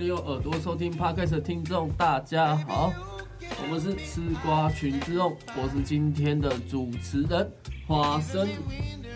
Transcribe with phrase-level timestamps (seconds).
[0.00, 2.90] 利用耳朵收听 Podcast 的听众，大家好，
[3.62, 7.46] 我们是吃瓜群之众，我是今天的主持人
[7.86, 8.48] 花生，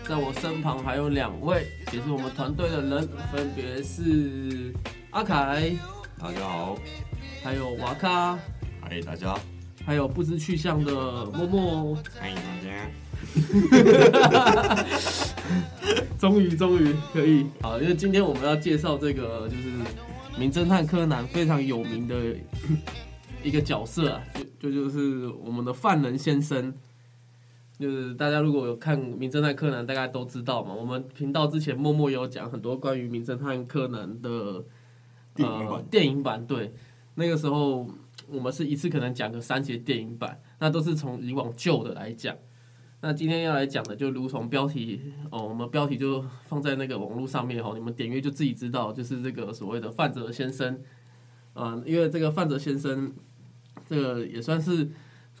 [0.07, 4.71] 在我身旁还有两位，也是我们团队的人，分别是
[5.09, 5.75] 阿凯，
[6.19, 6.77] 大家好，
[7.43, 8.37] 还有瓦卡，
[8.79, 9.35] 嗨，大家，
[9.87, 11.95] 还有不知去向的默默。
[12.19, 12.69] 欢迎大家。
[16.19, 17.47] 终于，终于可以。
[17.63, 19.69] 好，因为今天我们要介绍这个就是
[20.37, 22.35] 《名侦探柯南》非常有名的
[23.43, 24.21] 一个角色啊，
[24.59, 26.73] 就就就是我们的犯人先生。
[27.77, 30.73] 就是大家如果有看《名侦探柯南》，大概都知道嘛。
[30.73, 34.63] 我们频道之前默默有讲很多关于《名侦探柯南》的
[35.33, 36.73] 电影版呃、电影版，对，
[37.15, 37.85] 那个时候
[38.29, 42.33] 我们是一次可能讲个三节电影版，那都是从以往旧的来讲。
[43.01, 50.79] 那今天要来讲的，就如同标题哦，我们标题就放在那个网络上面哦，你们点阅就自己知道，就是这个所谓的范泽先生，
[51.53, 53.13] 嗯、因为这个范泽先生，
[53.87, 54.89] 这个也算是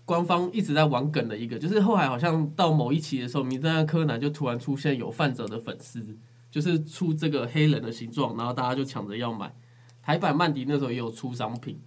[0.03, 6.05] 官方一直在玩梗的一个，就是后来好像到某一期的时候，名侦探柯南就突然出现有范泽的粉丝，
[6.51, 9.55] 就是出这个黑人的形状，然后大家就抢着要买。
[10.03, 11.79] 台版曼迪那时候也有出商品，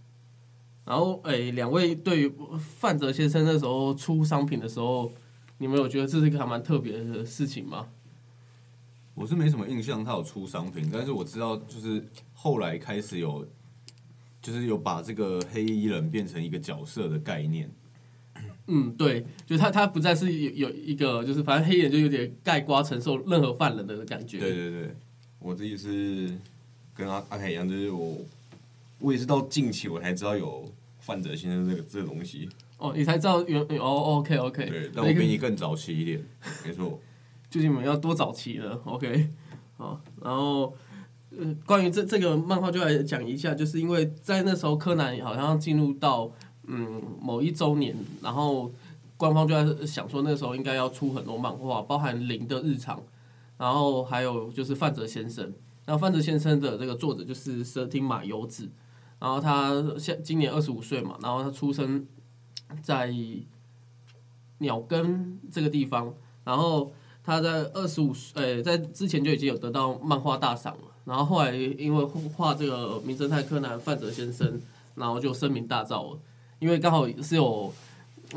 [0.84, 5.12] 然后诶，两位对于范泽先生那时候出商品的时候。
[5.58, 7.88] 你们有觉得这是一个还蛮特别的事情吗？
[9.14, 13.44] 我是没什么印象，他有出商品，但是我知道，就是后来开始有，
[14.40, 17.68] 就是有把这个黑衣人变成一个角色的概念。
[18.68, 24.38] 嗯，对，就是他他不再是有有一个，就是反正黑人就有点盖瓜承受任何犯人的感觉。
[24.38, 24.96] 对对对，
[25.40, 26.32] 我自己是
[26.94, 28.18] 跟阿阿凯一样，就是我
[29.00, 30.70] 我也是到近期我才知道有
[31.00, 32.48] 犯者先生这个这个东西。
[32.78, 36.24] 哦，你才知道原哦，OK OK，对，但我比你更早期一点，
[36.64, 36.98] 没错。
[37.50, 39.30] 就是你们要多早期了， OK，
[39.76, 40.74] 好，然后
[41.36, 46.30] 呃，关于这这个漫画就来讲一下，就是因为在那时候柯南好像进入到
[46.66, 48.70] 嗯某一周年，然后
[49.16, 53.02] 官方就在想说那时候应该要出很多漫画，包含零的日常，
[53.56, 55.52] 然后还有就是范泽先生，
[55.84, 58.68] 然后范泽先生的这个作者就是蛇町马由子，
[59.18, 62.06] 然后他现今年二十五岁嘛，然后他出生
[62.82, 63.14] 在
[64.58, 66.14] 鸟根这个地方，
[66.44, 66.92] 然后。
[67.20, 74.58] 他在二十五岁，呃，在之前就已经有得到漫画大赏了，然后后来因为画这个《名侦探柯南》范泽先生，
[74.94, 76.20] 然后就声名大噪了。
[76.58, 77.70] 因为刚好是有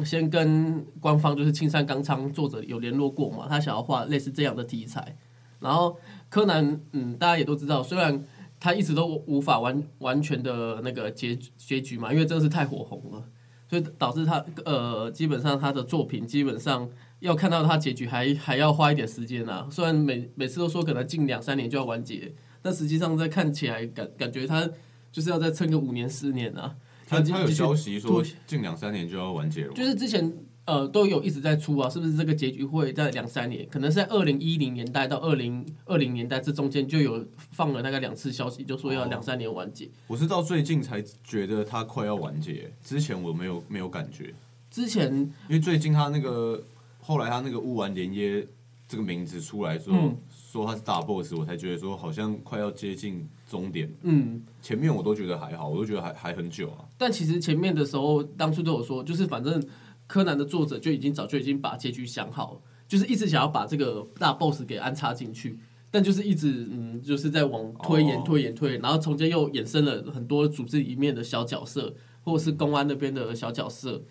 [0.04, 5.16] 先跟官方就是青山刚昌作者有联络过嘛，他想要画类似这样的题材。
[5.62, 5.98] 然后
[6.28, 8.22] 柯南，嗯，大家也都知道，虽然
[8.60, 13.24] 他一直都无法完完全的那个结结局嘛，因为真的是太火红了，
[13.72, 16.88] 所以导致他呃，基本上他的作品基本上。
[17.22, 19.68] 要看到他结局还还要花一点时间啊！
[19.70, 22.34] 虽然每每次都说可能近两三年就要完结，
[22.64, 24.68] 但实际上在看起来感感觉他
[25.12, 26.76] 就是要再撑个五年十年啊。
[27.08, 30.34] 他他有消息说近两三年就要完结了，就是之前
[30.72, 33.68] 呃都有一直在出啊，是不是这个结局会在两三年？
[33.70, 39.90] 可能是在二零一零年代到二零二零年代这中间就有放了大概两次消息，就说要两三年完结。
[40.08, 44.34] 我是到最近才觉得它快要完结，之前我没有没有感觉。
[44.70, 45.14] 之前
[45.50, 46.64] 因为最近他那个。
[47.04, 48.48] 后来他那个乌丸连耶
[48.88, 53.92] 这个名字出来之后，嗯、说他是大 boss，我才觉得说好像快要接近终点。
[54.04, 56.86] 嗯，前面我都觉得还好，我都觉得还还很久啊。
[57.00, 59.62] 但其实前面的时候，当初都有说，就是反正
[60.12, 65.58] 柯南的作者就已经早就已经把结局想好了，就是一直想要把这个大 boss 给安插进去，
[65.90, 71.96] 但就是一直嗯，就是在往推延、推延、推延，然后中间又衍生了很多组织里面的小角色，
[72.26, 74.04] 或者是公安那边的小角色，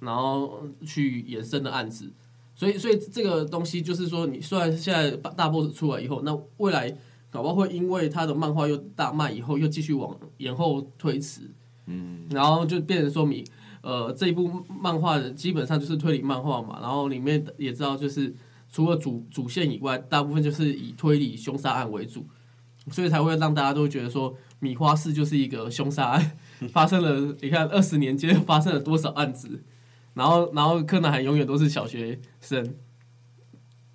[0.00, 2.10] 然后去衍生的案子。
[2.54, 6.90] 所以，所以这个东西就是说，你虽然现在大 boss 出来以后，那未来
[7.30, 11.50] 搞不好会因为他的漫画又大卖，以后又继续往延后推迟，
[11.86, 13.44] 嗯，然后就变成说明，
[13.82, 18.34] 呃，这一部漫画基本上就是推理漫画嘛，然后里面也知道就是
[18.70, 22.24] 除了主主线以外，大部分就是以推理凶杀案为主，
[22.90, 26.38] 所以才会让大家都觉得说，米花市就是一个凶杀案，
[26.72, 29.62] 发生了，你看二十年间发生了多少案子。
[30.14, 32.74] 然后，然后柯南还永远都是小学生，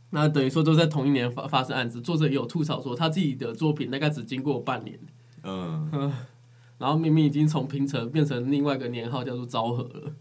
[0.10, 2.02] 那等于说都在同一年发发生案子。
[2.02, 5.00] 作者也有吐槽说，他自己的作品大概只经过半年，
[5.44, 6.12] 嗯，
[6.78, 10.14] 然后明明已经从平成变成另外一个年号叫做昭和了，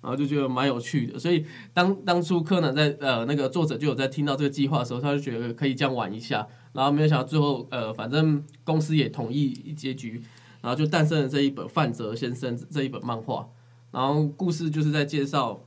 [0.00, 1.18] 然后就觉得蛮有趣的。
[1.18, 10.22] 所以当当初柯南在呃那个作者就有在听到这个计划的时候，他就觉得可以这样玩一下，然后没有想到最后呃反正公司也同意一结局，
[10.60, 13.48] 然后就诞生了这一本范泽先生这一本漫画。
[13.90, 15.60] 然后故事就是在介绍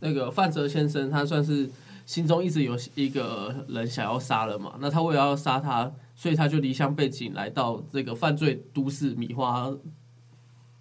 [0.00, 1.70] 那个范泽先生，他算是
[2.04, 9.68] 心中一直有一个人想要杀了嘛，那他为了要杀他，所以他就离乡背井来到这个犯罪都市米花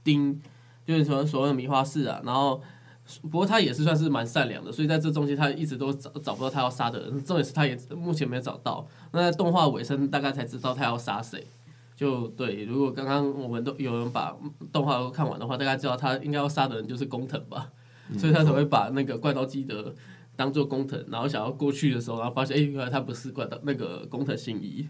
[0.04, 0.40] 町，
[0.86, 2.22] 就是说所谓的米花市啊。
[2.24, 2.62] 然后，
[3.24, 8.88] 不过他也是算是蛮善良的，所以在这中间他一直都找找不到他要杀的人，重点是他也目前没有找到。
[9.14, 11.44] 那在动画尾声大概才知道他要杀谁。
[11.96, 14.38] 就对，如果刚刚我们都有人把
[14.72, 17.72] 动画都看完的话，大概知道他应该要杀的人就是工藤吧，
[18.16, 19.92] 所以他才会把那个怪盗基德
[20.36, 24.88] 当做工藤，然后想要过去的时候，然后发现哎，原来他不是怪盗那个工藤新一。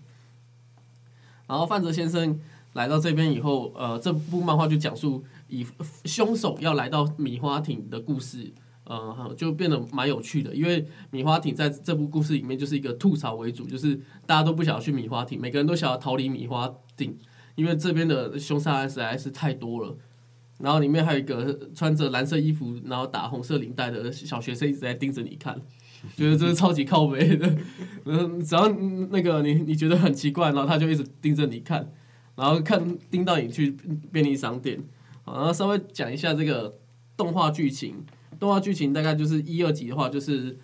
[1.52, 2.40] 然后范泽先生
[2.76, 5.68] 来到这边以后，呃，这部漫画就讲述以
[6.06, 8.54] 凶手要来到米花町的故事，
[8.86, 10.56] 呃，就变得蛮有趣的。
[10.56, 17.14] 因为米花町在这部故事里面就是一个吐槽为主，就是大家都不想要去米花町，每个人都想要逃离米花町，
[17.56, 19.98] 因为这边的凶杀案实在是太多了。
[20.60, 25.60] 然后里面还有一个穿着蓝色衣服，然后打红色领带的小学生一直在盯着你看，
[26.16, 27.56] 觉得这是超级靠背的。
[28.06, 28.68] 嗯，只要
[29.10, 31.92] 那个你你觉得很奇怪，然后他就一直盯着你看，
[32.36, 33.76] 然后看盯到你去
[34.12, 34.82] 便利商店。
[35.24, 36.78] 好，然后稍微讲一下这个
[37.16, 38.04] 动画剧情。
[38.40, 40.58] 动画剧情大概就是一二集的话，就是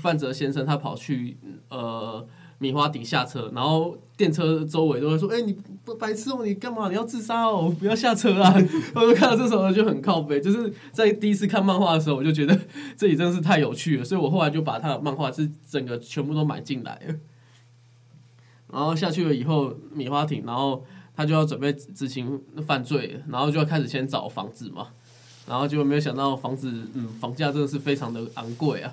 [0.00, 1.36] 范泽先生他跑去
[1.68, 2.26] 呃。
[2.60, 6.88] 米花顶下车，然后电车周围都会说：“哎，你不白痴哦，你干嘛？
[6.88, 8.52] 你要自杀哦，不要下车啊！”
[8.96, 12.58] 我就看到这时候就很靠背，就是在第一次看漫画的时候，我就觉得
[12.98, 17.14] 这里真的是太有趣了，所以我后来就把他的漫画是整个全部都买进来了。
[18.72, 20.84] 然后下去了以后，米花町，然后
[21.16, 24.88] 他就要准备执行犯罪，然后就要开始先找房子嘛，
[25.46, 28.92] 然后结果没有想到房子，嗯，房价真的是非常的昂贵啊，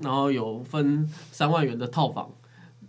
[0.00, 2.30] 然后有分三万元的套房。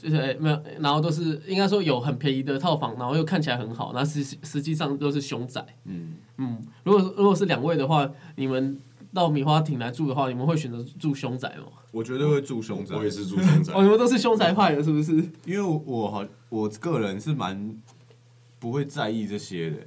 [0.03, 5.65] 就是没有，然后都是应该说有很便宜的套房，然后又看起来很好，那实实际上都是凶宅。
[5.85, 8.77] 嗯嗯，如果如果是两位的话，你们
[9.13, 11.67] 到米花亭来住的话，你们会选择住凶宅吗？
[11.91, 13.73] 我绝对会住凶宅，我也是住凶宅。
[13.73, 15.15] 哦，你们都是凶宅派的，是不是？
[15.45, 17.81] 因为我好，我个人是蛮
[18.59, 19.77] 不会在意这些的，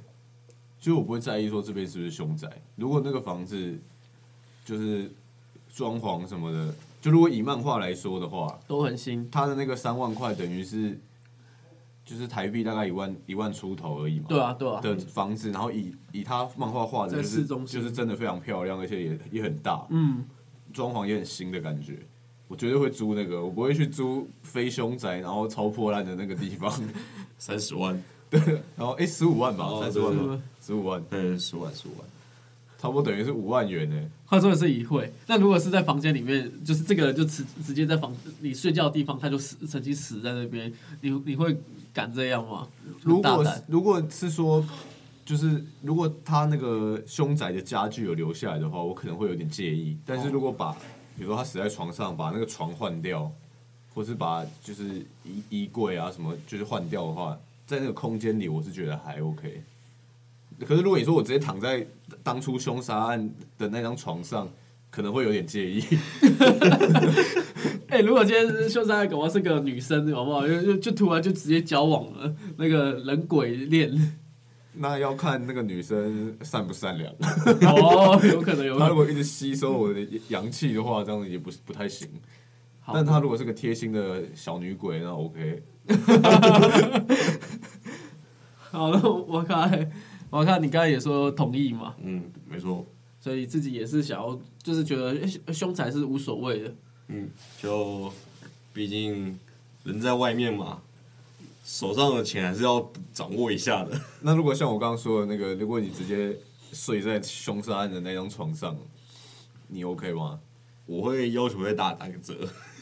[0.79, 2.49] 就我不会在意说这边是不是凶宅。
[2.75, 3.77] 如果那个房子
[4.65, 5.11] 就是
[5.71, 6.73] 装潢什么的。
[7.07, 9.29] 就如果以漫画来说的话，都很新。
[9.31, 10.99] 他的那个三万块等于是，
[12.03, 14.25] 就是台币大概一万一万出头而已嘛。
[14.27, 14.81] 对啊，对啊。
[14.81, 19.87] 的房子，然后以以他漫画画的，就是就是真的非常漂亮，而且也也很大。
[19.89, 20.25] 嗯。
[20.73, 21.97] 装潢也很新的感觉，
[22.49, 26.69] 我绝对会租那个，我不会去租非凶宅，然后超破烂的那个地方。
[27.37, 28.03] 三十万。
[28.29, 28.41] 对。
[28.75, 30.43] 然后哎，十五万吧，三十万吗？
[30.61, 31.01] 十五万。
[31.09, 32.05] 对，十万，十五万。
[32.77, 34.09] 差不多等于是五万元呢。
[34.25, 40.71] 话说的是一会，那如果是在房间里面，就是这个人就直直接在房你睡觉的地方，他就死，曾经死在那边，
[41.01, 41.57] 你你会
[41.93, 42.67] 敢这样吗？
[43.03, 44.65] 如果如果是说，
[45.25, 49.97] 就是如果他那个凶宅的家具有留下来的话，我可能会有点介意。
[50.05, 50.73] 但是如果把，
[51.17, 53.31] 比如说他死在床上，把那个床换掉，
[53.93, 59.63] 或是把就是衣衣柜啊什么就是换掉的话，在那个空间里，我是觉得还 OK。
[60.65, 61.85] 可是如果你说我直接躺在
[62.23, 64.49] 当初凶杀案的那张床上，
[64.89, 65.83] 可能会有点介意。
[67.89, 70.47] 哎，如果今天凶杀案搞不好是个女生，好不好？
[70.47, 74.17] 就就就突然就直接交往了，那个人鬼恋。
[74.79, 77.11] 那要看那个女生善不善良。
[77.61, 78.77] 哦，有可能有。
[78.77, 82.07] 她如果一直吸收我的阳气的话，这样子也不是不太行。
[82.85, 85.63] 但她如果是个贴心的小女鬼，那 OK。
[88.69, 89.91] 好了，我看。
[90.29, 92.85] 我看你刚才也说同意嘛，嗯，没错，
[93.21, 96.75] 所以自己也是想要，就是觉得凶残是无所谓的，
[97.07, 97.29] 嗯，
[97.61, 98.11] 就
[98.73, 99.39] 毕竟
[99.83, 100.81] 人在外面嘛，
[101.63, 103.99] 手上的钱还是要掌握一下的。
[104.21, 106.37] 那如果像我刚刚说的那个，如果你直接
[106.73, 108.75] 睡在凶杀案的那张床上，
[109.67, 110.39] 你 OK 吗？
[110.85, 112.33] 我会要求再打打个折，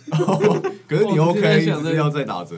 [0.87, 2.55] 可是你 OK 是要再打折，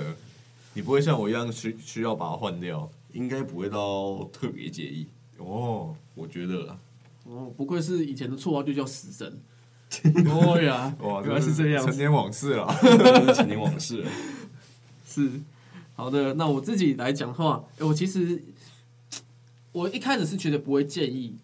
[0.73, 2.89] 你不会像我一样需需要把它换掉。
[3.13, 6.77] 应该不会到特别介意哦，我觉得
[7.23, 9.41] 哦，不愧是以前的绰号就叫死神，
[10.29, 12.67] 哦呀，哇，原来是这样，陈年往事啊，
[13.33, 14.05] 陈年往事，
[15.05, 15.29] 是
[15.95, 16.33] 好的。
[16.35, 18.43] 那我自己来讲话，我其实
[19.71, 21.35] 我一开始是觉得不会介意，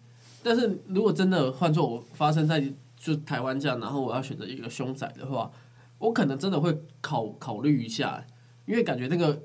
[0.41, 2.63] 但是如果真的换做我发生在
[2.97, 5.51] 就台湾这样，然后我要选择一个凶宅的话，
[5.99, 8.23] 我可能真的会考考虑一下，
[8.65, 9.41] 因为感觉那个。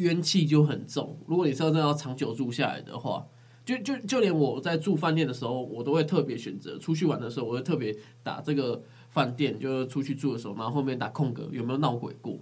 [0.00, 1.18] 冤气就很重。
[1.26, 3.26] 如果你是要真的要长久住下来的话，
[3.64, 12.38] 就就就连我在住饭店的时候，我都会特别选择出去玩的时候，我会特别打这个饭店，就是出去住的时候，然后后面打空格，有没有闹鬼过？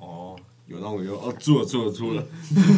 [0.00, 2.24] 哦，有闹鬼，有哦，住了住了住了。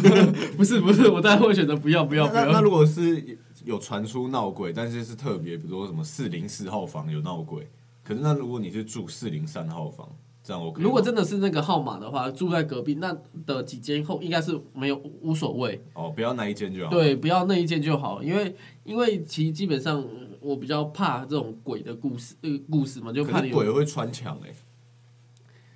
[0.57, 2.51] 不是不是，我当然会选择不要不要不要。
[2.51, 7.69] 那如果是有传出闹鬼，但是是特别，比如说什么四零四号房有闹鬼，
[8.03, 10.09] 可是那如果你是住四零三号房，
[10.45, 10.81] 这样 OK。
[10.81, 15.83] 如果真的是那个号码的话，住在隔壁那的几间后应该是没有无所谓。
[15.95, 16.91] 哦，不要那一间就好。
[16.91, 20.05] 对，不要那一间就好，因为因为其实基本上
[20.39, 23.41] 我比较怕这种鬼的故事，呃，故事嘛，就怕。
[23.41, 24.53] 鬼会穿墙哎，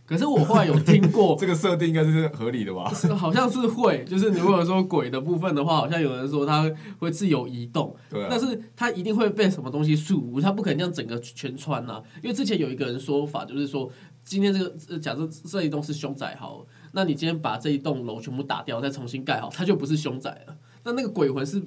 [0.06, 2.90] 可是我后来有听过， 这个设定应该是合理的吧？
[2.94, 13.90] 是好像是会，就是你如果说鬼的部分的话，好像有人说它会自由移动，对啊但，是它一定会被什么东西束缚，它不可能这样整个全穿呐、因为之前有一个人说法，就是说
[14.30, 20.56] 今天这个假设这一栋是凶宅好了，那你今天把这一栋楼全部打掉，再重新盖好，它就不是凶宅了。
[20.84, 21.60] 那那个鬼魂是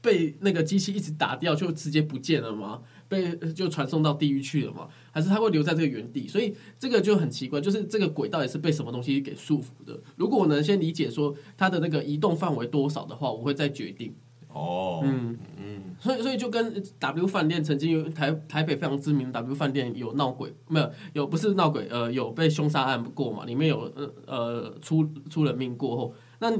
[0.00, 2.82] 被那个机器一直打掉，就直接不见了吗？
[3.08, 4.88] 被就传送到地狱去了吗？
[5.12, 6.26] 还是它会留在这个原地？
[6.26, 10.02] 所以这个就很奇怪，就是这个鬼到底是被什么东西给束缚的？
[10.16, 14.12] 如果我能先理解说它的那个移动范围多少的话，我会再决定。
[14.52, 26.52] 哦，嗯，嗯，所以所以就跟 W 饭店曾经有台台北非常知名的 W 饭店有闹鬼，没有有不是闹鬼，呃有被凶杀案过嘛，里面有呃呃出出人命过后，那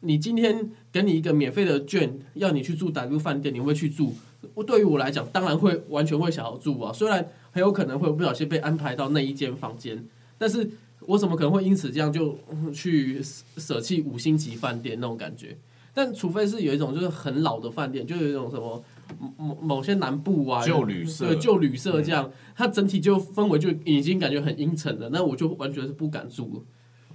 [0.00, 4.14] 你今天给你一个免费的券，要你去住 W 饭店，你会去住？
[4.54, 10.02] 我对于我来讲，当然会完全会想要住啊，虽然很有可能会不小心被安排到那一间房间，
[10.38, 15.56] 但是我怎么可能会因此这样就嗯去舍舍弃五星级饭店那种感觉？
[15.96, 18.84] 但除非是有一种就是很老的饭店，就有一种什么
[19.18, 26.62] 某某某些南部啊旧旅社对旧旅社这样，它整体就氛围就已经感觉很阴沉了，那我就完全是不敢住了。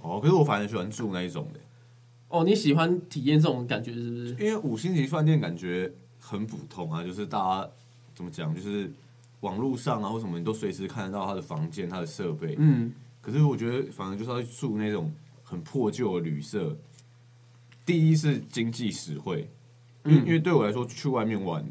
[0.00, 1.60] 哦，可是我反而喜欢住那一种的，
[2.26, 4.30] 哦，你喜欢体验这种感觉是不是？
[4.30, 7.70] 因为五星级饭店感觉很普通啊，就是大家
[8.16, 8.90] 怎么讲，就是
[9.42, 12.56] 网络上啊或什么，你都随时看得到他的房间、他的设备。
[12.58, 15.12] 嗯，可是我觉得，反而就是要住那种
[15.44, 16.76] 很破旧的旅社。
[17.84, 19.48] 第一是经济实惠，
[20.04, 21.64] 因为、嗯因为对我来说，去外面玩，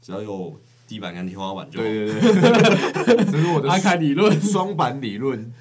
[0.00, 1.84] 只要有地板跟天花板就好。
[1.84, 5.52] 对对对， 这是我的阿凯理论，双板理论。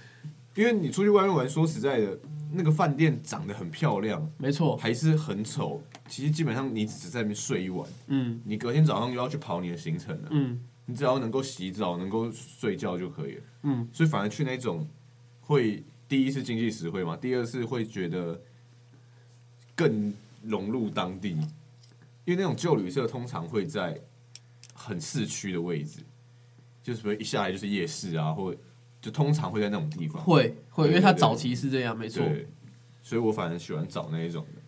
[0.56, 2.18] 因为你出去外面玩，说实在的，
[2.54, 5.82] 那个饭店长得很漂亮，没错，还是很丑。
[6.08, 10.30] 其实基本上你只是在那边睡一晚，嗯你隔天早上又要去跑你的行程了。
[10.32, 13.42] 嗯你只要能够洗澡、能够睡觉就可以了。
[13.64, 14.88] 嗯，所以反而去那种
[15.42, 18.40] 会第一是经济实惠嘛，第二是会觉得
[19.76, 20.14] 更
[20.44, 21.32] 融入当地，
[22.24, 24.00] 因为那种旧旅社通常会在
[24.74, 26.00] 很市区的位置，
[26.82, 28.56] 就是比如一下来就是夜市啊，或
[29.02, 30.24] 就通常会在那种地方。
[30.24, 32.48] 会会，因为它早期是这样，没错，对，
[33.02, 34.62] 所以我反而喜欢找那一种的。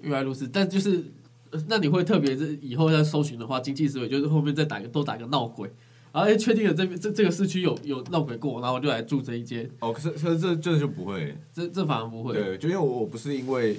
[0.00, 0.48] 原来如此。
[0.48, 1.04] 但就是，
[1.50, 5.70] 呃那你会特别是以后要搜寻的话，经济思维就是后面再打个多打个闹鬼，
[6.12, 12.34] 然后哎确定了这边这这个市区有有闹鬼过，然后我就来住这一间，哦，可是可是这这就不会，这这反而不会。
[12.34, 13.78] 对，就因为我我不是因为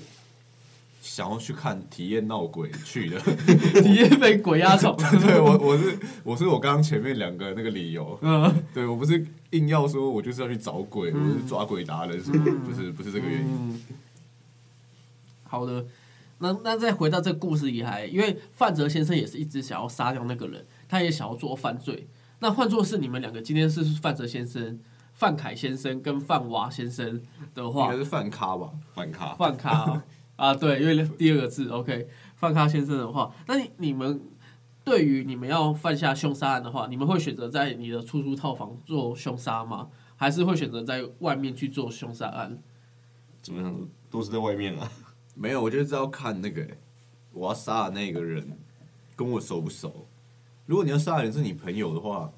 [1.08, 3.20] 想要去看体验闹鬼去的，
[3.82, 4.96] 体验被鬼压床。
[5.26, 13.48] 对我我是我是我刚刚前面两个那个理由，嗯，对我不是硬要说我就是要去找鬼，嗯我是抓鬼达人什么的，不是不是这个原因。
[13.50, 13.82] 嗯。
[15.44, 15.86] 好的，
[16.40, 22.08] 那那再回到这个故事里来，因为范泽先生也是一直想要杀掉那个人，他也想要做犯罪。
[22.40, 24.80] 那换作是你们两个今天是范泽先生、
[25.14, 27.22] 范凯先生跟范娃先生
[27.56, 28.70] 的话应话该，是范咖吧？
[28.94, 30.04] 范咖，范咖哦
[30.38, 34.22] 啊，对，因为第二个字 OK，范咖先生的话，那你你们
[34.86, 39.89] 对于你们要犯下凶杀案的话，你们会选择在你的出租套房做凶杀吗？
[40.15, 42.58] 还是会选择在外面去做凶杀案？
[43.41, 44.89] 怎么样都是在外面啊。
[45.36, 46.65] 没有，我就是要看那个
[47.32, 48.58] 我要杀的那个人
[49.15, 50.08] 跟我熟不熟。
[50.65, 52.32] 如果你要杀的人是你朋友的话，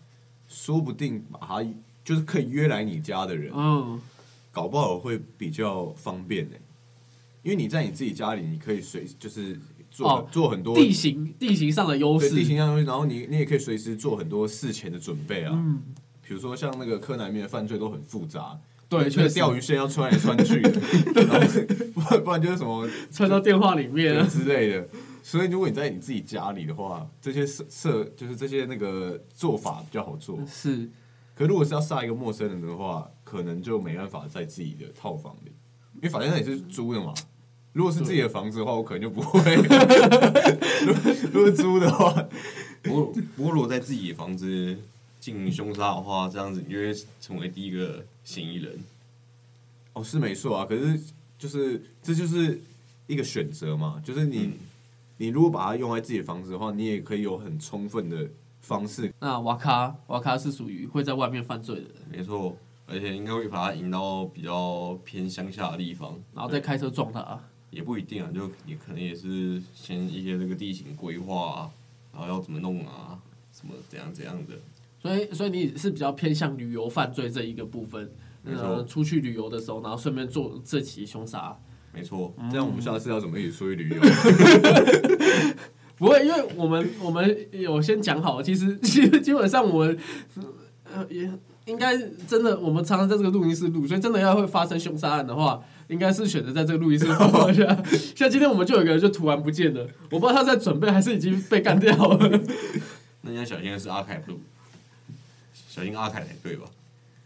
[0.47, 1.69] 说不定把他
[2.03, 4.01] 就是可以约来你家的人，嗯，
[4.51, 6.55] 搞不好会比较方便呢、
[7.43, 15.51] 因为你在你自己家里，你可以随就是做、哦做很多地形地形上的优势，对地形上的优势，然后你你也可以随时做很多事前的准备啊。
[15.53, 15.81] 嗯，
[16.21, 19.35] 比如说像那个柯南里面的犯罪都很复杂，对，那个确实。
[19.35, 20.61] 钓鱼线要穿来穿去
[21.93, 24.87] 不然不然就是什么穿到电话里面，之类的。
[25.21, 30.39] 所以如果你在你自己家里的话，这些设设就是这些那个做法比较好做。
[30.47, 30.89] 是。
[31.35, 35.51] 可如果是要杀一个陌生人的话，可能就没办法在自己的套房里，
[36.01, 37.13] 因为反正那也是租的嘛。
[37.73, 39.55] 如果是自己的房子的话，我可能就不会。
[40.85, 42.27] 如果如果租的话，
[42.81, 44.77] 不过不过如果在自己的房子
[45.19, 48.79] 进行凶杀的话，这样子你就会成为第一个嫌疑人。
[49.93, 50.99] 哦是没错啊，可是
[51.37, 52.59] 就是这就是
[53.07, 54.53] 一个选择嘛，就是你、嗯
[55.21, 58.25] 你如果把它用在自己的房子的话，你也可以有很充分的
[58.61, 59.13] 方式。
[59.19, 62.55] 那瓦卡瓦卡是属于会在外面犯罪的人，没错，
[62.91, 67.39] 而且应该会把他引到比较偏乡下的地方，然后再开车撞他。
[67.71, 71.69] 也不一定啊，就也可能也是先一些这个地形规划啊，
[72.11, 73.19] 然后要怎么弄啊，
[73.51, 74.55] 什么怎样怎样的。
[74.99, 81.55] 所以所以你是比较偏向旅游犯罪这一个部分，没错呃，出去旅游的时候，然后顺便做这起凶杀。
[81.93, 84.01] 没错，这样我们下次要怎么一起出去旅游？
[85.95, 89.99] 不会，因为我们我们有先讲好，其实基基本上我们
[90.91, 91.31] 呃也
[91.69, 91.95] 应该
[92.27, 97.65] 真的，我们常常在这个录音室录，所以真的要会发生凶杀案的话，应该是选择在这个录音室录一下。
[98.15, 102.41] 像今天我们就有一个人就突然不见了，我不知道他在准备还是已经被干掉了。
[103.21, 104.33] 那你要小心的是阿凯不，
[105.69, 106.65] 小心阿凯才对吧？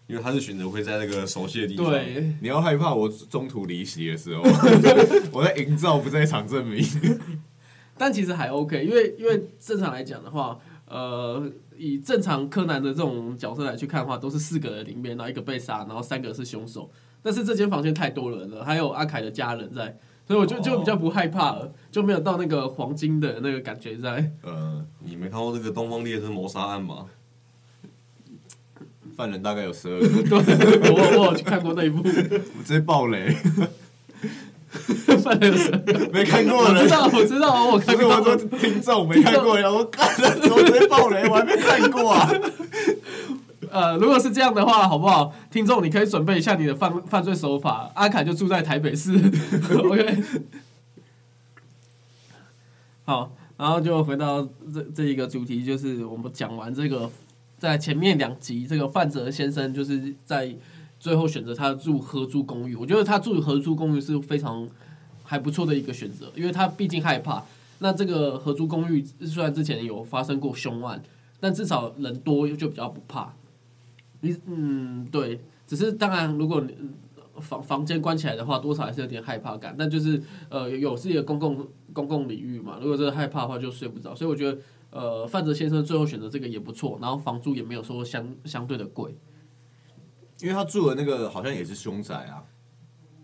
[0.05, 4.43] 因为他是选择会在那个熟悉的地方。，对，你要害怕我中途离席的时候，
[5.31, 6.85] 我在营造，不在场证明。
[7.97, 10.59] 但其实还 OK，因为因为正常来讲的话，
[10.93, 16.87] 呃，以正常柯南的这种角色来去看的话，都是四个人里面，然后一个被杀，然后三个是凶手。
[17.23, 19.97] 但是这间房间太多人了，还有阿凯的家人在，
[20.27, 24.31] 所以我就就比较不害怕了，就没有到那个黄金的那个感觉在。
[24.43, 27.07] 呃，你没看过这个东方列车谋杀案吗？
[29.17, 30.07] 犯人大概有十二个，
[30.43, 33.35] 对，我我有去看过那一部，我直接爆雷，
[35.23, 35.71] 犯人是
[36.11, 36.57] 没看过。
[36.57, 38.23] 我知道，我知道，我看不是我。
[38.23, 41.27] 说听众没看过，然后我干了，怎么直接爆雷？
[41.29, 42.29] 我还没看过啊！
[43.71, 45.33] 呃，如果是这样的话，好不好？
[45.49, 47.89] 听众，你可以准备一下你的犯犯罪手法。
[47.95, 49.13] 阿凯就住在台北市
[49.75, 50.23] ，OK。
[53.05, 57.09] 好，然后就回到这这一个主题，就是我们讲完这个，
[57.57, 60.55] 在前面两集，这个范泽先生就是在
[61.03, 62.73] 最后选择他住合租公寓。
[62.77, 64.65] 我觉得他住合租公寓是非常
[65.21, 67.43] 还不错的一个选择，因为他毕竟害怕。
[67.79, 71.03] 那这个合租公寓虽然之前有发生过凶案，
[71.41, 73.33] 但至少人多就比较不怕。
[74.21, 76.73] 你嗯，对，只是当然，如果你
[77.41, 79.75] 房房间关起来的话，多少还是有点害怕感。
[79.77, 84.15] 但就是呃，有自己的公共公共领域嘛，如果真的害怕的话，就睡不着。
[84.15, 84.57] 所以我觉得
[84.91, 89.13] 呃，范泽先生最后选择这个也不错，然后房租也没有说相相对的贵。
[90.41, 92.43] 因为他住的那个好像也是凶宅啊，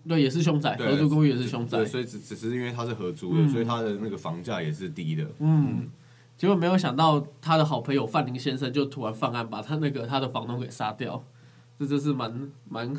[0.08, 1.86] 对，也是凶宅，对合租公寓也是凶宅对，。
[1.86, 5.26] 所以只只是因为他是合租的，嗯所以他的那个房价也是低的。
[5.40, 5.90] 嗯，
[6.38, 11.24] 结果没有想到他的好朋友范林先生就突然犯案，把他那个他的房东给杀掉，
[11.78, 12.94] 这就是蛮蛮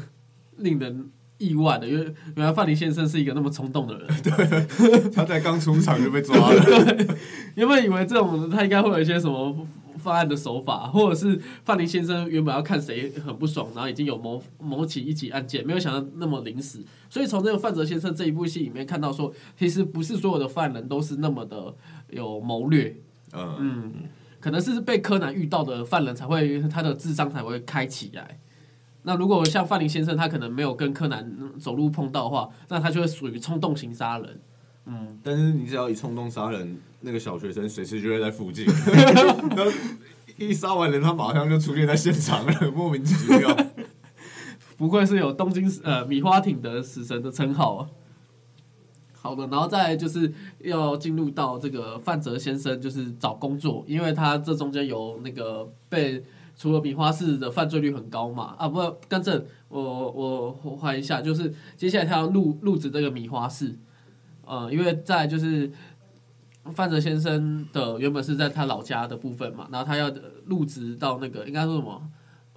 [0.58, 2.04] 令人意外的，因为
[2.36, 4.06] 原来范林先生是一个那么冲动的人。
[4.22, 7.06] 对他在刚出场就被抓了，
[7.56, 9.66] 原本以为这种他应该会有一些什么
[9.98, 16.78] 犯案的手法，或者是范林先生原本要看谁很不爽，然后已经有谋谋起一起案件，没有想到那么临时。
[17.08, 21.74] 所以从这个范泽先生这一部戏里面看到说，其实不是所有的犯人都是那么的
[22.10, 22.96] 有谋略，
[23.32, 23.92] 嗯，嗯，
[24.40, 28.38] 可能是被柯南遇到的犯人才会他的智商才会开起来。
[29.02, 34.40] 那如果像范林先生，他可能没有跟柯南嗯走路碰到的话，那他就会属于冲动型杀人。
[35.22, 38.64] 但是你只要一冲动杀人，那个小学生随时就会在附近，
[39.56, 39.70] 然后
[40.36, 43.56] 一杀完人，他马上就出现在现场了，莫名其妙。
[44.76, 47.88] 不愧是有东京呃米花町的死神的称号啊。
[49.12, 56.24] 好的，然后再来就是要进入到这个范泽先生，就是找工作，因为他这中间有那个被
[56.56, 63.78] 除了米花市的犯罪率很高嘛，啊不，更正，我我我换一下，就是接下来他要入入职这个米花市，
[64.50, 65.70] 呃，因为在就是
[66.74, 70.10] 范泽先生的原本是在他老家的部分嘛，然后他要
[70.46, 72.02] 入职到那个应该说什么？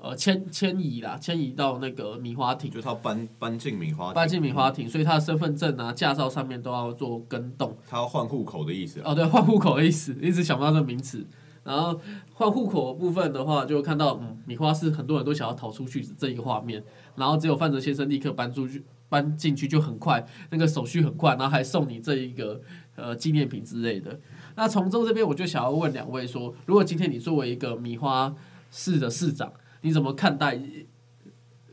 [0.02, 7.74] 呃，迁迁移啦，迁移到那个米花町，就他搬搬进米花，搬进米花，町，所以他的身份证啊、驾照上面都要做更动。
[7.88, 9.12] 他要换户口的意思啊。
[9.12, 11.26] 哦，对，换户口的意思，一直想不到这个名词。
[11.64, 11.98] 然后
[12.34, 16.84] 换户口部分的话，就看到嗯，米花市很多人都想要逃出去这一个画面，
[17.16, 22.60] 然后只有范泽先生立刻搬出去，搬进去就很快，那个手续很快，然后还送你这一个
[22.96, 24.20] 呃纪念品之类的。
[24.56, 28.34] 那从中这边我就想要问两位说，如果今天你作为一个米花
[28.72, 30.60] 市的市长，你怎么看待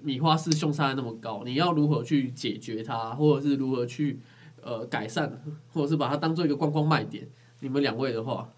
[0.03, 1.43] 米花市凶杀案那么高？
[1.47, 4.21] 你要如何去解决它，或者是如何去
[4.63, 7.27] 呃改善，或者是把它当做一个观光卖点？
[7.61, 8.51] 你们两位的话，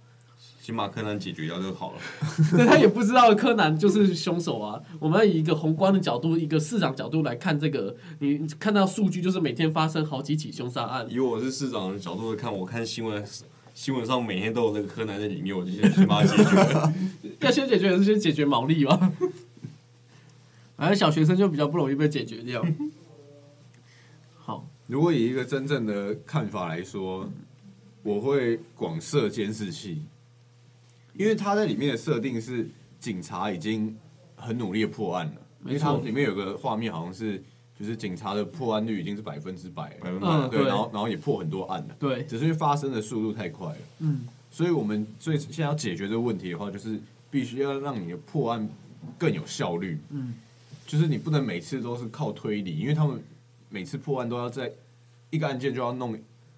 [0.63, 1.99] 先把柯南解决掉就好了。
[2.57, 4.81] 对他也不知道柯南就是凶手啊。
[5.01, 13.27] 我们要以一个宏观的角度，一个市长角度来看这个，你看到数据就是每天发生好几起凶杀案，以我是市长的角度来看，我看新闻，
[13.75, 16.93] 新闻上每天都有那个柯南在里面，我就先先把它解决了。
[17.43, 19.13] 要先解决还是先解决毛利吧？
[20.79, 22.65] 反正小学生就比较不容易被解决掉。
[24.39, 27.29] 好，如果以一个真正的看法来说，
[28.05, 30.03] 我会广设监视器，
[31.15, 32.69] 因为他在里面的设定是
[33.01, 33.97] 警察已经
[34.37, 37.43] 很努力的破案了，因为没错它里面有个画面好像是
[37.79, 40.69] 就是警察的破案率已经是百分之百了，百分之百，对，对。
[40.69, 46.99] 然后然后也破很多案了，对，只是发生的速度太快了，嗯，所以我们最现在要解决这个问题的话，就是
[47.31, 48.69] 必须要让你的破案
[49.19, 49.99] 更有效率。
[50.11, 50.35] 嗯，
[50.87, 53.21] 就是你不能每次都是靠推理，因为他们
[53.69, 54.71] 每次破案都要在
[55.31, 56.17] 一个案件就要弄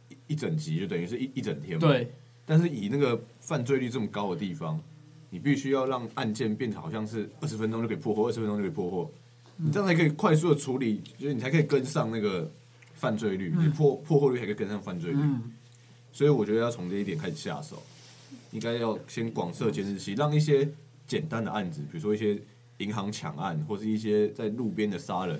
[0.08, 1.88] 一一整集，就等于是一一整天嘛。。
[1.88, 2.10] 对，
[2.44, 4.80] 但是以那个犯罪率这么高的地方，
[5.28, 9.10] 你必须要让案件变成好像是二十分钟就可以破获，二十分钟就可以破获，
[9.56, 12.50] 你这样才可以快速的处理，就是你才可以跟上那个
[12.94, 15.18] 犯罪率，你破破获率才可以跟上犯罪率。
[15.20, 15.52] 嗯，
[16.12, 17.82] 所以我觉得要从这一点开始下手，
[18.52, 20.66] 应该要先广设监视器，让一些
[21.06, 22.38] 简单的案子，比如说一些
[22.78, 25.38] 银行抢案，或是一些在路边的杀人，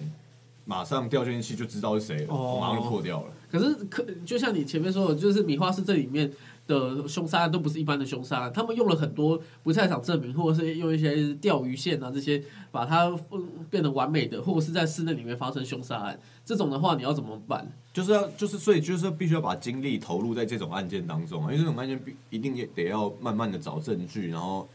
[0.67, 2.59] 马上调监视器就知道是谁了，哦。
[2.61, 3.33] 马上就破掉了。
[3.51, 6.31] 可是可就像你前面说的，就是米花市这里面
[6.67, 17.71] 的凶杀案都不是一般的凶杀案，他们用了很多不在场证明，或者是用一些钓鱼线啊这些，把它嗯变得完美的，或者是在室内里面发生凶杀案，这种的话你要怎么办？
[17.93, 24.69] 就是要就是所以就是必须要把精力投入在这种案件当中啊，因为这种案件必一定也得要慢慢的找证据，然后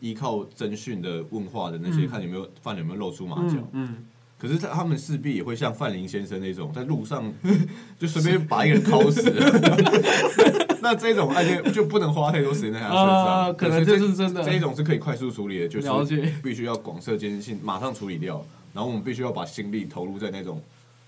[0.00, 3.58] 依靠侦讯的问话的那些，嗯看有没有犯人有没有露出马脚。
[3.72, 4.04] 嗯嗯，
[4.38, 7.32] 可是他他们势必也会像范林先生那种，在路上
[7.98, 10.73] 就随便把一个人 铐死了。
[10.84, 18.44] 那这种 案件就不能花太多时间在他身上，啊可能所以这是真的这一种是可以快速处理的，就是解必须要广设监视性，马上处理掉。
[18.74, 20.60] 然后我们必须要把心力投入在那种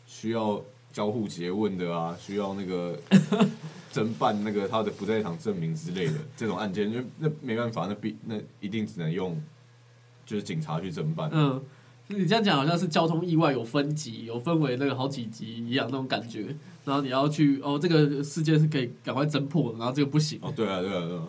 [0.07, 0.61] 需要
[0.93, 2.97] 交互诘问的啊，需要那个
[3.93, 9.41] 侦办那个他的不在场证明之类的这种案件，因为那没办法，那必那一定只能用
[10.25, 11.29] 就是警察去侦办。
[11.33, 11.61] 嗯，
[12.09, 16.55] 你这样讲好像是交通意外有分级，有分为那个好几级一样那种感觉。
[16.85, 20.39] 然后你要去哦，这个事件是可以赶快侦破的，然后这个不行。
[20.41, 21.25] 哦，对啊，对啊，对啊，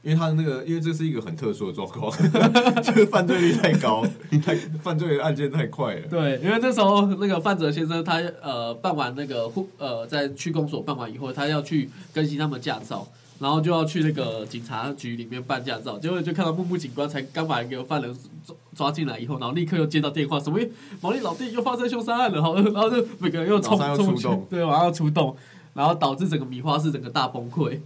[0.00, 2.08] 因为他的那个，因为这是一个很特殊的状况，
[2.82, 4.06] 就是犯罪率太高，
[4.44, 6.06] 太犯罪的案件太快了。
[6.08, 13.04] 对，因为那时候那个范泽先生他呃办完那个户呃在区公所办完以后，他要去更新他们驾照，
[13.40, 20.58] 然后就要去那个警察局里面办驾照，结果就看到木木警官才刚把一个犯人抓抓进来以后，然后立刻又接到电话，什么
[21.00, 25.36] 毛利老弟又发生凶杀案了，然后 然后就每个人又冲马上要冲去，对，马上要出动，
[25.74, 27.80] 然后导致整个米花市整个大崩溃。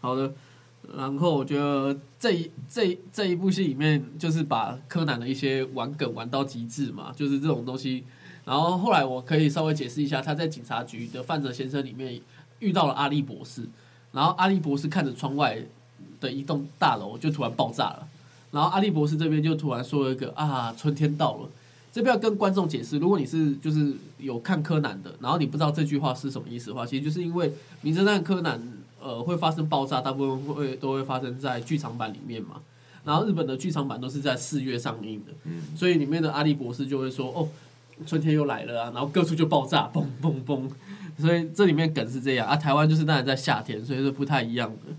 [0.00, 0.32] 好的，
[0.96, 8.04] 然后我觉得这一这一这一部戏里面，就是把柯南的一些玩梗玩到极致嘛，就是这种东西。
[8.44, 12.20] 然后后来我可以稍微解释一下，他在警察局的范泽先生里面
[12.58, 13.62] 遇到了阿笠博士，
[14.12, 15.58] 然后阿笠博士看着窗外
[16.20, 18.06] 的一栋大楼就突然爆炸了，
[18.54, 21.48] 然后阿笠博士这边就突然说了一个啊，春天到了。
[21.92, 27.50] 这边要跟观众解释，如果你是就是有看柯南的，然后你不知道这句话是什么意思的话，其实就是因为
[27.82, 28.58] 《名侦探柯南》
[29.00, 32.60] 呃会发生爆炸，大部分会都会发生在剧场版里面嘛。
[33.04, 37.48] 然后日本的剧场版都是在四月上映的，嗯所以里面的阿笠博士就会说哦，
[38.06, 40.68] 春天又来了啊，然后各处就爆炸，嘣嘣嘣。
[41.20, 44.92] 所以这里面梗是这样啊，台湾就是当然在夏天，所以是不太一样的。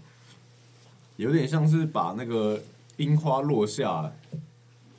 [1.17, 2.61] 有点像是把那个
[2.97, 4.11] 樱花落下，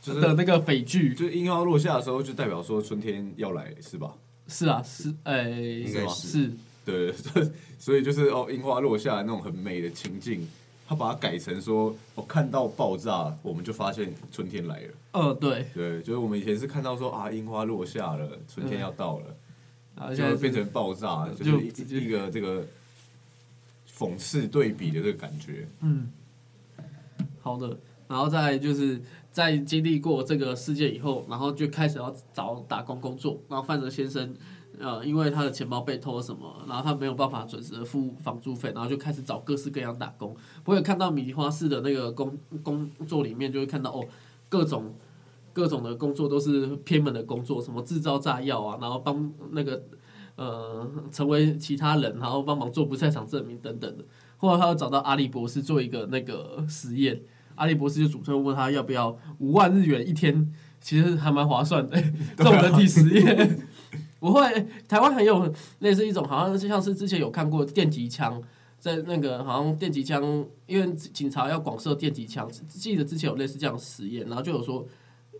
[0.02, 4.14] 就是的那个匪剧就是樱花落下的时候，就代表说春天要来，是吧？
[4.48, 5.44] 是啊，是哎，
[5.92, 6.52] 该是是
[6.84, 7.12] 对，
[7.78, 10.48] 所以就是哦，樱花落下的那种很美的情境，
[10.86, 14.88] 他把它改成说，我、看到爆炸，我们就发现春天来了。
[15.12, 19.36] 呃对，对，就是我们以前是看到说啊，樱花落下了，春天要到了，
[19.96, 22.64] 然后现在变成爆炸，就就是一一个这个
[23.98, 25.66] 讽刺对比的这个感觉。
[25.80, 26.08] 嗯，
[27.40, 27.76] 好的，
[28.08, 33.40] 然后再就是在经历过这个事件以后，然后就开始要找打工工作。
[33.48, 34.34] 然后范泽先生，
[34.78, 40.36] 呃，因为他的钱包被偷了什么，然后他没有办法准时的付房租费，然后就开始找各式各样打工。
[40.64, 44.04] 我有看到米花市的那个工工作里面，就会看到哦，
[44.48, 44.94] 各种
[45.52, 49.82] 各种的工作都是偏门的工作，什么制造炸药啊，然后帮那个
[50.36, 54.04] 呃成为其他人，然后帮忙做不在场证明等等的。
[54.36, 57.22] 后来他又找到阿笠博士做一个那个实验，
[57.56, 62.00] 阿笠博士就主动问他要不要五万日元一天，其实还蛮划算的，
[62.36, 63.58] 这种人体实验。
[64.18, 68.42] 不会，台湾很有类似一种，好像就像是之前有看过电击枪，
[68.78, 70.22] 在那个好像电击枪，
[70.66, 74.86] 因为警察要广设电击枪，记得之前有类似这样实验，然后就有说，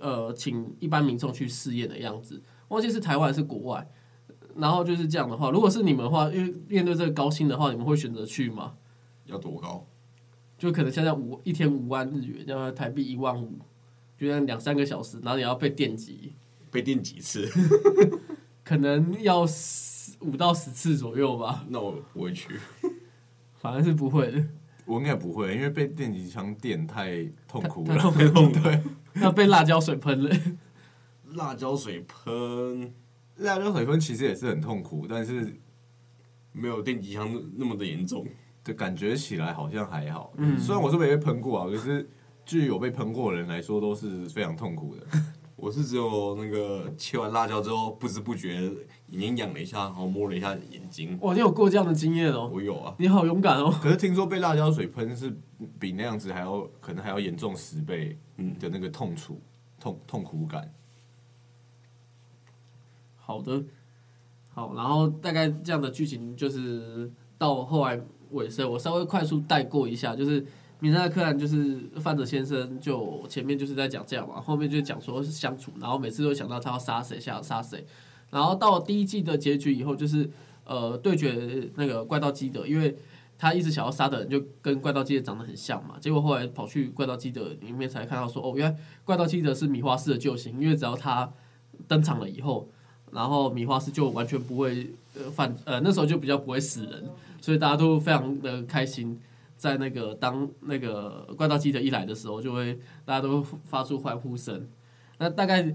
[0.01, 3.89] 呃，请一般民众去试验的样子，忘记是台湾还是国外。
[4.59, 8.73] 然后就是这样的话，如果是你们的话，因为面对这个高薪的话，你们会选择去吗？
[9.27, 9.87] 要多高？
[10.59, 13.59] 就可能现在五一天五万日元，要台币一万五，
[14.19, 16.33] 就像两三个小时，然后你要被电击，
[16.71, 17.47] 被电几次？
[18.65, 22.59] 可能要十五到十次左右吧， 那我不会去。
[23.55, 24.45] 反正是不会的，
[24.85, 28.01] 我应该不会，因为被电击枪电太痛苦太了。
[28.01, 28.83] 痛苦对，
[29.21, 30.37] 要被辣椒水喷了。
[31.33, 32.95] 辣椒水喷
[33.37, 35.55] 辣椒水喷其实也是很痛苦，但是
[36.53, 38.27] 没有电击枪那么的严重。
[38.67, 40.33] 就感觉起来好像还好。
[40.39, 42.11] 嗯虽然我是没被喷过啊，可是
[42.45, 45.07] 据有被喷过的人来说，都是非常痛苦的。
[45.55, 48.55] 我是只有那个切完辣椒之后，不知不觉
[49.09, 51.17] 眼睛痒了一下，然后摸了一下眼睛。
[51.23, 53.71] 哇，你有过这样的经验哦，我有啊，你好勇敢哦。
[53.81, 55.33] 可是听说被辣椒水喷是
[55.79, 59.41] 比那样子还要可能还要严重十倍嗯的那个痛楚、
[59.79, 60.69] 痛痛苦感。
[63.17, 63.65] 好的，
[64.51, 67.99] 好，然后大概这样的剧情就是到后来
[68.33, 70.45] 尾声，我稍微快速带过一下，就是
[70.81, 77.85] 名侦探柯南就是范泽先生，就前面就是在讲这样嘛，后面就讲说是相处，然后每次都想到他要杀谁，想要杀谁，
[78.31, 80.31] 然后到第一季的结局以后，就是
[80.65, 82.97] 呃对决那个怪盗基德，因为。
[83.39, 91.31] 他一直想要杀的人就跟怪盗基德长得很像嘛，结果后来跑去怪盗基德里面才看到说，哦，原来怪盗基德是米花市的救星，因为只要他
[91.87, 92.67] 登场了以后，
[93.13, 97.05] 然后米花市就完全不会呃犯呃那时候就比较不会死人，
[97.41, 99.21] 所以大家都非常的开心。
[99.59, 104.69] 在那个当那个怪盗基德一来的时候，就会大家都发出欢呼声。
[105.17, 105.75] 那大概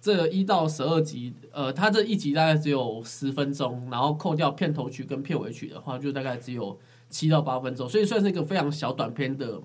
[0.00, 9.60] 这一到十二集，呃，它这一集大概只有十分钟，然后扣掉片头曲跟片尾曲的话，就大概只有七到八分钟，所以算是一个非常小短片的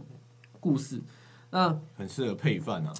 [0.59, 1.01] 故事。
[1.49, 2.93] 那很适合配饭啊。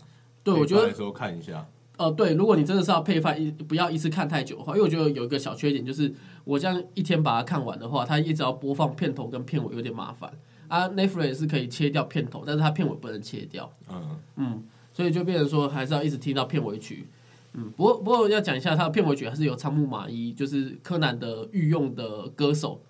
[0.45, 10.31] 对我觉得的时候看一下，呃，对，如果你真的是要配饭，一不要一次看太久的话，因为我觉得有一个小缺点，就是我这样一天把它看完的话，它一直要播放片头跟片尾，有点麻烦。
[10.67, 17.07] 啊，Netflix 是可以切掉片头，但是它片尾不能切掉，嗯，嗯，所以就变成说还是要一直听到片尾曲。
[17.53, 22.81] 嗯，不过不过要讲一下，它的片尾曲还是有仓木麻衣，就是柯南的御用的歌手，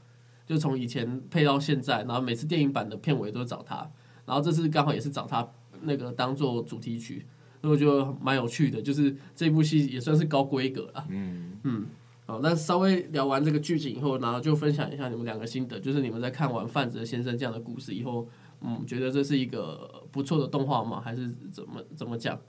[0.45, 3.89] 就从以前配到现在，然后每次电影版的片尾都找他，
[4.25, 5.47] 然后这次刚好也是找他
[5.81, 7.25] 那个当做主题曲，
[7.61, 11.05] 所以我觉得蛮有趣的，就是这部戏也算是高规格了。
[11.09, 11.85] 嗯嗯，
[12.25, 18.27] 好，那稍微聊完这个剧情以后，然后就分享一下你们两个心得，就是你们在看完范泽先生这样的故事以后，
[18.61, 21.01] 嗯，觉得这是一个不错的动画吗？
[21.01, 22.39] 还是怎么怎么讲？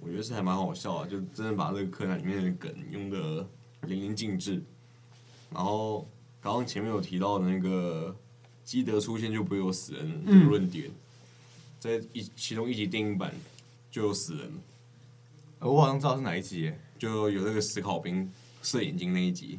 [0.00, 3.46] 我觉得是还蛮好笑啊，就真的把这个柯南里面的梗用的
[3.82, 4.62] 淋漓尽致。
[5.54, 6.08] 然后
[6.40, 8.16] 刚刚前面有提到的那个
[8.64, 10.90] 基德出现就不会有死人这个论点，
[11.78, 13.32] 在一其中一集电影版
[13.92, 14.50] 就有死人，
[15.60, 16.80] 呃我好像知道是哪一集耶。
[16.98, 18.30] 就有那个史考兵
[18.62, 19.58] 射眼睛那一集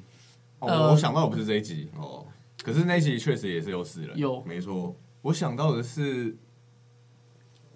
[0.59, 2.25] 哦，呃我想到的不是这一集，哦，
[2.63, 4.17] 可是那一集确实也是有死人。
[4.17, 6.35] 有没错，我想到的是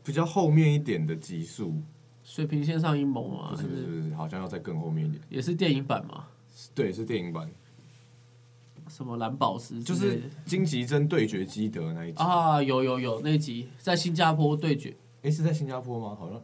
[0.04, 1.84] 比较后面一点的集数，
[2.24, 3.50] 水平线上阴谋吗？
[3.52, 5.22] 不是不是不是，好像要再更后面一点。
[5.30, 6.26] 也是电影版嘛？
[6.74, 7.52] 对，是电影版，
[8.90, 12.24] 什么蓝宝石之就是类的金吉珍对决基德那一集。
[12.24, 14.96] 啊，有有有那一集在新加坡对决，
[15.28, 16.16] 诶，是在新加坡吗？
[16.18, 16.42] 好像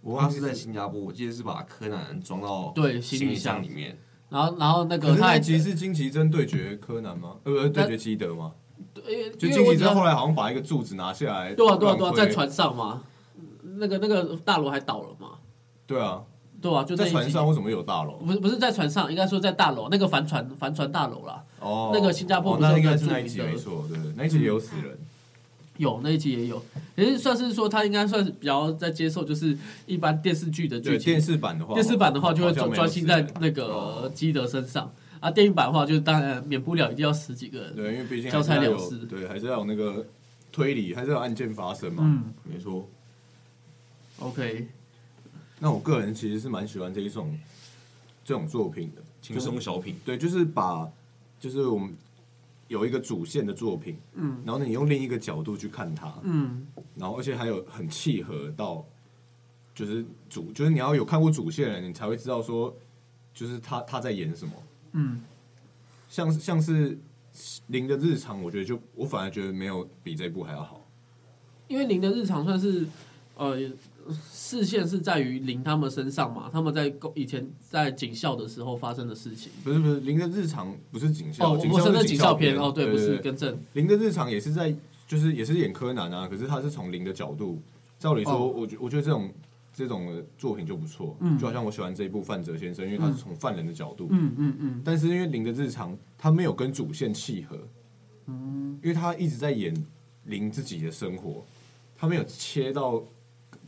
[0.00, 3.98] 我他是忘记在新加坡，我记得是把柯南装到对行李箱箱里面，
[4.30, 7.36] 然后然后那可是个他还那一集是金吉珍对决柯南吗？
[7.44, 8.52] 呃，不是对决基德吗？
[8.94, 13.02] 对就金吉珍因为我只要后来好像把一个柱子拿下来，对啊对啊对啊，在船上嘛，
[13.62, 15.32] 那个那个大楼还倒了嘛，
[15.86, 16.24] 对啊，
[16.62, 18.14] 对啊，就在船上为什么有大楼？
[18.24, 24.98] 不是不是在船上，应该说在大楼那个帆船帆船大楼啦，哦，那个新加坡哦那应该是那一集没错，对对，那一集也有死人。
[25.80, 26.62] 有那一集也有，
[26.94, 38.98] 也是算是说他应该算是比较在接受就是一般电视剧的剧对电，视版的话，电视版的话就会专专心在那个基德身上，啊电影版的话就当然免不了一定要十几个人，对，因为毕竟交差了事。
[39.06, 40.06] 对，还是要有那个
[40.52, 42.02] 推理，还是要有案件发生嘛。
[42.06, 42.34] 嗯。
[42.44, 42.86] 没错
[44.18, 44.68] ，，OK，
[45.58, 47.38] 那我个人其实是蛮喜欢这一种
[48.22, 50.86] 这种作品的，轻松小品，对，就是把
[51.40, 51.96] 就是我们
[52.70, 58.86] 有一个主线的作品，嗯然后你用另一个角度去看它，嗯然后而且还有很契合到，
[59.74, 62.72] 就是主，就是你要有看过主线的人，你才会知道说，
[63.34, 64.52] 就是他他在演什么。
[64.92, 65.20] 嗯，
[66.08, 66.96] 像是像是
[67.66, 70.80] 零的日常，我觉得就我反而觉得没有比这部还要好。
[71.66, 72.86] 因为零的日常算是
[73.34, 73.58] 呃
[74.32, 79.52] 视线是在于林他们身上嘛，他们在以前在警校的时候发生的事情。
[79.62, 83.58] 不是不是，林的日常不是警校，哦，我是那警校片片哦，对，不是对更正。
[83.74, 84.74] 林的日常也是在，
[85.06, 87.60] 就是也是演柯南啊，可是他是从林的角度。
[87.98, 89.30] 照理说，哦我觉我觉得这种
[89.74, 97.58] 这种作品就不错，嗯就好像我喜欢这一部范泽先生，因为他是从犯人的角度，嗯嗯嗯但是因为林的日常他没有跟主线契合，
[98.26, 99.74] 嗯，因为他一直在演
[100.24, 101.44] 林自己的生活，
[101.94, 103.04] 他没有切到，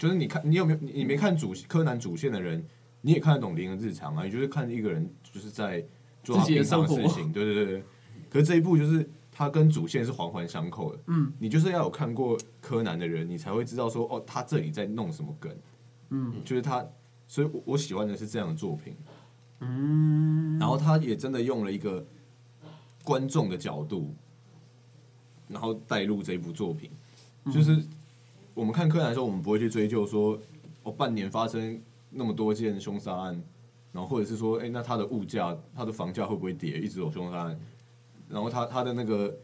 [0.03, 2.67] 就是你看你有没有你你没看主柯南主线的人，
[3.03, 5.81] 你也看得懂零的日常啊，你就是看一个人就是在
[6.25, 7.85] 做他自己的平常的事情，对对对对。
[8.29, 15.57] 可是这一部就是他跟主线是环环相扣的，嗯，你就是要有看过柯南的人，你才会知道说哦，他这里在弄什么梗，
[16.11, 16.85] 嗯，就是他，
[17.29, 18.97] 所以我我喜欢的是这样的作品，
[19.61, 22.05] 嗯，然后他也真的用了一个
[23.05, 24.12] 观众的角度，
[25.47, 26.91] 然后带入这部作品，
[27.53, 27.81] 就是
[28.55, 30.38] 我们看柯南的时候，我们不会去追究说，
[30.83, 33.43] 哦，半年发生那么多件凶杀案，
[33.93, 36.79] 然后或者是说，哎、那他的物价、他的房价会不会跌？
[36.79, 37.61] 一直有凶杀案，
[38.29, 39.35] 然后他他的那个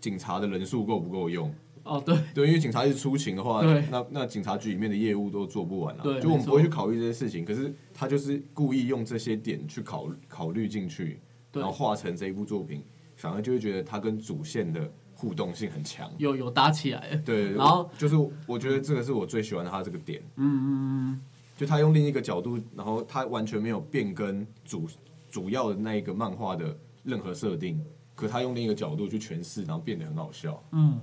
[0.00, 1.52] 警察的人数够不够用？
[1.84, 6.20] 哦，对，对，因为警察一直出勤的话对，那那警察局里面的业务都做不完对啊。
[6.20, 11.18] 就我们不会去考虑这些事情，可是他就是故意用这些点去考考虑进去，
[11.52, 12.84] 然后化成这一部作品，
[13.16, 16.10] 反而就会觉得它跟主线的互动性很强。
[16.18, 21.20] 有有搭起来了，对，然后就是我觉得这个是我最喜欢他这个点，嗯嗯
[21.56, 24.88] 就他用另一个角度，然后他完全没有变更主
[25.30, 27.80] 主要的那一个漫画的任何设定，
[28.16, 30.60] 可他用另一个角度去诠释，然后变得很好笑。
[30.72, 30.98] 嗯，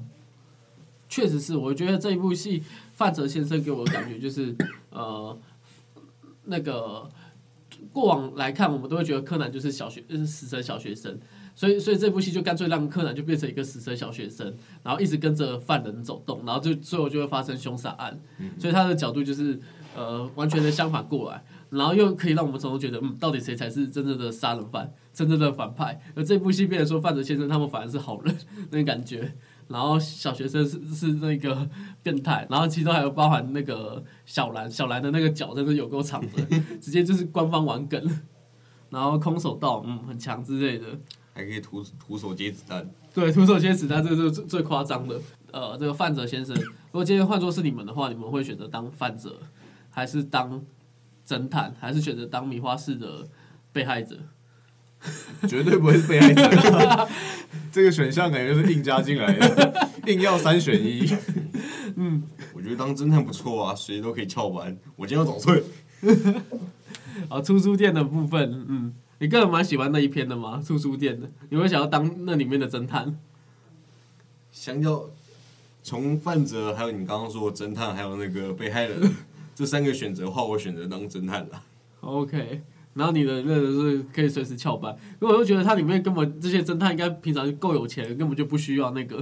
[1.08, 2.62] 确实是，我觉得这一部戏
[2.94, 4.54] 范泽先生给我的感觉就是，
[4.92, 5.38] 呃，
[6.44, 7.10] 那个
[7.94, 11.18] 过往来看，我们都会觉得柯南就是小学，就是死神小学生，
[11.60, 18.18] 所以所以这部戏就干脆让柯南就变成一个死神小学生，然后一直跟着犯人走动，然后就最后就会发生凶杀案，
[18.58, 19.60] 所以他的角度就是
[19.94, 26.00] 呃完全的相反过来，然后又可以让我们从中觉得，嗯，到底谁才是真正的杀人犯，真正的反派？
[26.16, 28.34] 而这部戏变成说范泽先生他们反而是好人
[28.72, 29.30] 那个感觉。
[29.68, 31.70] 然后小学生是是那个
[32.02, 38.02] 变态，然后其中还有包含那个小兰，小兰的那个脚真的有够长的，直接就是官方玩梗。
[38.90, 40.86] 然后空手道，嗯，很强之类的。
[41.40, 42.88] 还可以徒徒手接子弹。
[43.14, 45.20] 对，徒手接子弹，这个是最最夸张的。
[45.52, 49.40] 呃，这个范泽先生，如果今天换作是你们的话，你们会选择当范泽，
[49.90, 50.62] 还是当
[51.28, 53.28] 侦探，还是选择当米花市的
[53.72, 54.18] 被害者？
[55.48, 57.08] 绝对不会是被害者。
[57.72, 61.10] 这个选项感觉是硬加进来的，硬要三选一。
[61.96, 62.22] 嗯
[62.54, 64.78] 我觉得当侦探不错啊，谁都可以翘班。
[64.96, 65.64] 我今天要早睡。
[67.30, 70.62] 啊，出书店的部分，嗯，你个人蛮喜欢那一篇的吗？
[70.66, 73.20] 出书店的，你会想要当那里面的侦探？
[74.52, 75.10] 相较
[75.84, 79.16] 从范泽，还有你刚刚说的侦探，还有那个被害人
[79.54, 81.62] 这三个选择的话，我选择当侦探啦。
[82.00, 82.62] OK，
[82.94, 89.18] 然后你的那个是可以随时翘班，因为我就觉得它里面根本这些侦探应该平常就够有钱，根本就不需要那个，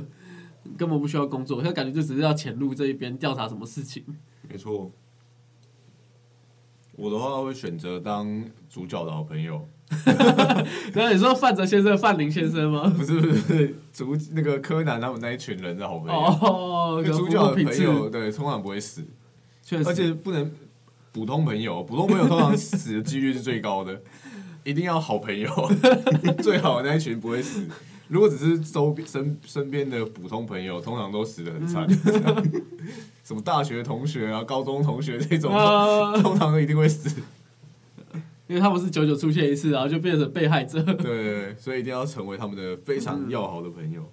[0.77, 4.03] 根本不需要工作，他感觉就只是要潜入这一边调查什么事情。
[4.47, 4.91] 没错，
[6.95, 9.67] 我的话会选择当主角的好朋友，
[10.93, 12.93] 然后你说范泽先生、范林先生吗？
[12.97, 16.13] 不是不是是主那个柯南他们那一群人的好朋友。
[16.13, 19.01] 哦，主角的朋友对，通常不会死，
[19.63, 20.51] 确实，而且不能
[21.13, 24.01] 普通朋友，普通朋友通常死的几率是最高的，
[24.63, 25.49] 一定要好朋友，
[26.41, 27.63] 最好的那一群不会死。
[28.09, 31.87] 如果只是周边身身边的普通朋友，通常都死的很惨。
[33.23, 35.51] 什么大学同学啊、高中同学这种，
[36.21, 37.09] 通常都一定会死。
[38.47, 40.81] 因为他们是久久出现一次，然后就变成被害者。
[40.81, 44.09] 对 对对，所以一定要成为他们的非常要好的朋友。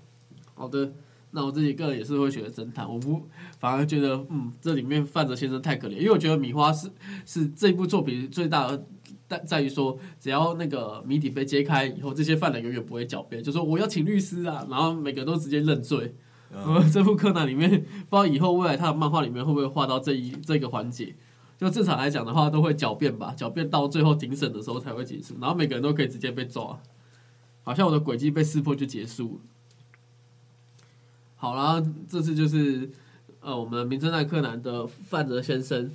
[0.54, 0.92] 好的，
[1.30, 6.90] 那我自己个人也是会选择侦探，我不反而觉得，嗯，这里面范泽先生太可怜，因为我觉得米花是
[7.26, 8.86] 是这部作品最大的
[9.28, 16.14] 在在于说，只要那个谜底被揭开以后，这些犯人永远不会狡辩，就说我要请律师啊，然后每个都直接认罪。
[16.56, 21.16] 嗯呃， 这部柯南里面，不知道以后未来他的漫画里面会不会画到这一这个环节。
[21.64, 26.78] 就正常来讲的话，都会狡辩吧，狡辩到最后庭审的时候才会结束，然后每个人都可以直接被抓，
[27.62, 29.40] 好像我的轨迹被识破就结束了。
[31.36, 32.90] 好啦，这次就是
[33.40, 35.90] 呃我们名侦探柯南的范泽先生，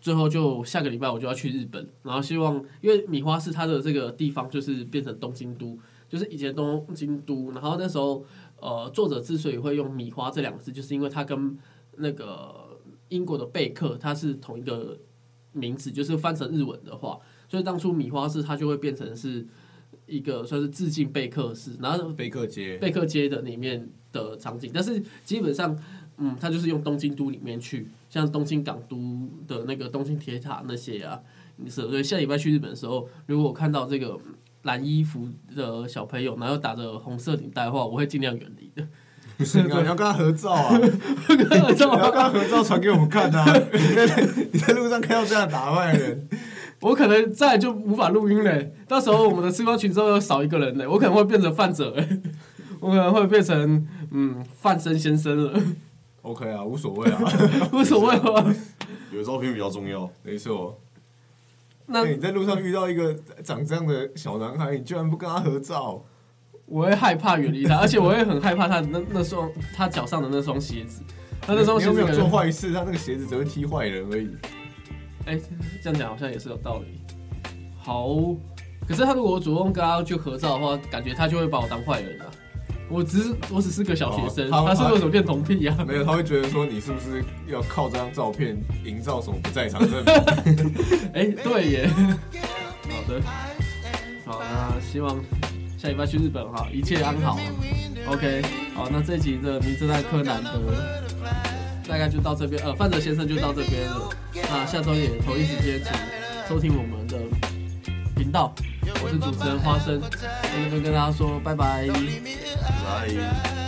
[0.00, 5.78] 最后就下个礼拜我就要去日本，然后希望因为米花市它的这个地方就是变成东京都，
[6.08, 8.24] 就是以前东京都，然后那时候
[8.58, 11.58] 呃作者之所以会用米花这两个字，就是因为它跟
[11.96, 12.78] 那个
[13.08, 14.98] 英国的贝克他是同一个
[15.52, 19.46] 名字，就是翻成日文的话，所以当初米花市它就会变成是
[20.06, 25.76] 一个算是致敬贝克市，然后贝克街，贝克街的里面的场景，但是基本上，
[26.18, 31.20] 嗯，它就是用东京都里面去，像东京港都的那个东京铁塔那些啊，
[31.66, 34.18] 是，所以下礼拜去日本的时候，如果我看到这个
[34.62, 38.86] 蓝衣服的小朋友，然后打着红色领带的话，我会尽量远离的。
[39.40, 40.76] 不是你要跟他合照啊！
[40.78, 43.56] 你这要跟他合照传给我们看啊！
[43.72, 46.28] 你在你在路上看到这样打扮的人，
[46.80, 51.96] 我可能再来就无法录音嘞，到时候我们的吃瓜群之后又少一个人嘞，我可能会变成犯者，
[52.80, 55.58] 我可能会变成嗯范生先生了
[56.20, 57.18] ，OK 啊，无所谓啊，
[57.72, 58.54] 无所谓啊。
[59.10, 60.08] 有照片比较重要。
[60.22, 60.78] 没错。
[61.86, 66.04] 那那你在路上遇到一个长这样的小男孩，你居然不跟他合照？
[66.70, 71.02] 我会害怕远离他，而且我也很害怕他那那双他脚上的那双鞋子。
[71.42, 72.72] 他那双鞋子没有做坏事？
[72.72, 74.30] 他那个鞋子只会踢坏人而已。
[75.26, 75.40] 哎，
[75.82, 77.00] 这样讲好像也是有道理。
[77.82, 78.06] 好，
[78.86, 82.26] 可是他如果主动跟他去合照的话，感觉他就会把我当坏人了。
[82.88, 85.76] 我只是我只是个小学生，他是为什么变同屁啊？
[85.86, 90.74] 没有，他会觉得说你是不是要靠这张照片营造什么不在场证明？
[91.14, 91.88] 哎，对耶。
[91.88, 93.20] 好的，
[94.24, 95.18] 好，那希望。
[95.80, 97.38] 下礼拜去日本哈一切安好。
[98.06, 98.42] Ok
[98.74, 100.60] 好那这集的名侦探柯南的
[101.88, 104.10] 大概就到这边呃范泽先生就到这边了。
[104.34, 105.90] 那下周也同一时间请
[106.46, 107.16] 收听我们的
[108.14, 108.54] 频道
[109.02, 111.88] 我是主持人花生在这边跟大家说拜拜。
[112.84, 113.59] 拜。